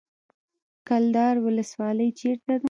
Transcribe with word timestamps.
کلدار 0.87 1.35
ولسوالۍ 1.45 2.09
چیرته 2.19 2.49
ده؟ 2.57 2.59